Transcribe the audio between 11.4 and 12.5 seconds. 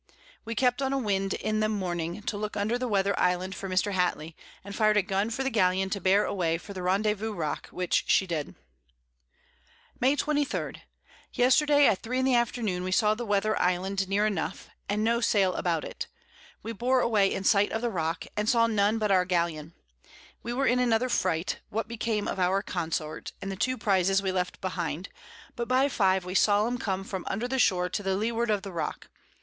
Yesterday at 3 in the